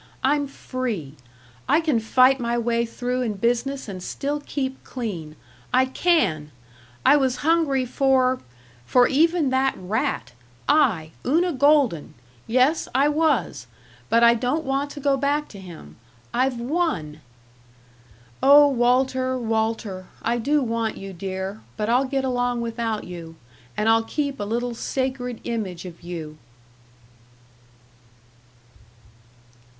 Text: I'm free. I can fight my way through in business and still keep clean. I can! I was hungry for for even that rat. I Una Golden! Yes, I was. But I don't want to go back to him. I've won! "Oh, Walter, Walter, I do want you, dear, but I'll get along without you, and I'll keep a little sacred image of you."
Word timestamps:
I'm 0.23 0.47
free. 0.47 1.13
I 1.69 1.79
can 1.79 1.99
fight 1.99 2.39
my 2.39 2.57
way 2.57 2.87
through 2.87 3.21
in 3.21 3.33
business 3.33 3.87
and 3.87 4.01
still 4.01 4.41
keep 4.47 4.83
clean. 4.83 5.35
I 5.71 5.85
can! 5.85 6.49
I 7.05 7.17
was 7.17 7.45
hungry 7.45 7.85
for 7.85 8.39
for 8.83 9.07
even 9.07 9.51
that 9.51 9.75
rat. 9.77 10.31
I 10.67 11.11
Una 11.23 11.53
Golden! 11.53 12.15
Yes, 12.47 12.87
I 12.95 13.09
was. 13.09 13.67
But 14.09 14.23
I 14.23 14.33
don't 14.33 14.63
want 14.65 14.89
to 14.89 14.99
go 14.99 15.17
back 15.17 15.47
to 15.49 15.59
him. 15.59 15.97
I've 16.33 16.59
won! 16.59 17.21
"Oh, 18.41 18.69
Walter, 18.69 19.37
Walter, 19.37 20.07
I 20.23 20.39
do 20.39 20.63
want 20.63 20.97
you, 20.97 21.13
dear, 21.13 21.61
but 21.77 21.89
I'll 21.89 22.05
get 22.05 22.25
along 22.25 22.61
without 22.61 23.03
you, 23.03 23.35
and 23.77 23.87
I'll 23.87 24.01
keep 24.01 24.39
a 24.39 24.45
little 24.45 24.73
sacred 24.73 25.39
image 25.43 25.85
of 25.85 26.01
you." 26.01 26.39